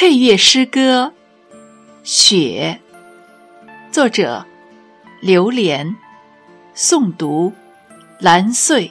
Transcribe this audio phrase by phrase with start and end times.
[0.00, 1.12] 配乐诗歌
[2.02, 2.80] 《雪》，
[3.92, 4.46] 作者
[5.20, 5.94] 刘莲，
[6.74, 7.52] 诵读
[8.18, 8.90] 蓝穗。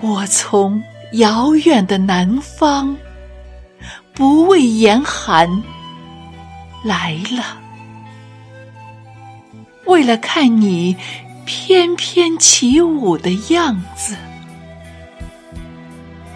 [0.00, 0.82] 我从
[1.12, 2.96] 遥远的南方，
[4.14, 5.62] 不畏严寒
[6.84, 7.62] 来了，
[9.86, 10.96] 为了看你
[11.46, 14.14] 翩翩起舞的样子。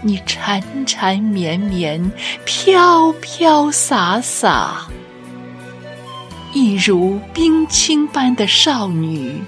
[0.00, 2.10] 你缠缠绵绵，
[2.46, 4.86] 飘飘洒洒，
[6.54, 9.42] 一如冰清般的少女，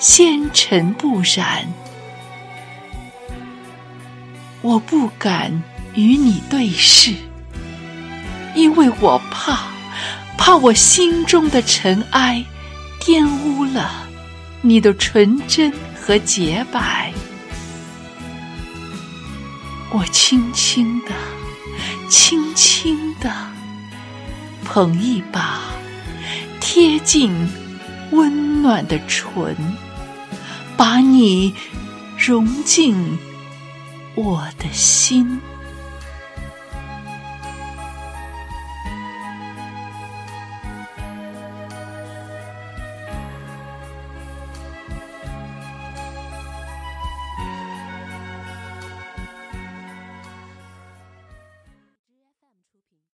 [0.00, 1.72] 纤尘不染。
[4.62, 5.62] 我不敢
[5.94, 7.14] 与你对视，
[8.56, 9.73] 因为我怕，
[10.46, 12.44] 怕我心中的尘埃
[13.00, 14.06] 玷污了
[14.60, 17.10] 你的纯真和洁白。
[19.88, 21.12] 我轻轻的，
[22.10, 23.32] 轻轻的
[24.66, 25.60] 捧一把，
[26.60, 27.32] 贴近
[28.10, 29.56] 温暖的唇，
[30.76, 31.54] 把你
[32.18, 33.18] 融进。
[34.14, 35.40] 我的心。